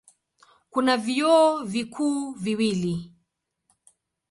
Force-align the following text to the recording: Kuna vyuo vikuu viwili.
Kuna 0.69 0.97
vyuo 0.97 1.63
vikuu 1.63 2.31
viwili. 2.43 3.13